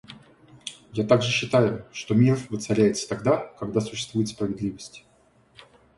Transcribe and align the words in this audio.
Я 0.93 1.03
также 1.05 1.29
считаю, 1.29 1.85
что 1.91 2.15
мир 2.15 2.39
воцаряется 2.49 3.07
тогда, 3.07 3.37
когда 3.59 3.81
существует 3.81 4.29
справедливость. 4.29 5.05